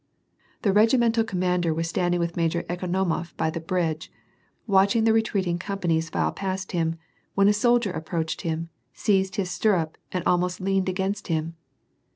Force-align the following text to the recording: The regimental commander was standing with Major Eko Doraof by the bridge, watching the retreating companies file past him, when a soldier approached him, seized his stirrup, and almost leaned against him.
The 0.63 0.73
regimental 0.73 1.23
commander 1.23 1.75
was 1.75 1.87
standing 1.87 2.19
with 2.19 2.35
Major 2.35 2.63
Eko 2.67 2.87
Doraof 2.89 3.37
by 3.37 3.51
the 3.51 3.59
bridge, 3.59 4.11
watching 4.65 5.03
the 5.03 5.13
retreating 5.13 5.59
companies 5.59 6.09
file 6.09 6.31
past 6.31 6.71
him, 6.71 6.95
when 7.35 7.47
a 7.47 7.53
soldier 7.53 7.91
approached 7.91 8.41
him, 8.41 8.69
seized 8.93 9.35
his 9.35 9.51
stirrup, 9.51 9.99
and 10.11 10.23
almost 10.25 10.59
leaned 10.59 10.89
against 10.89 11.27
him. 11.27 11.55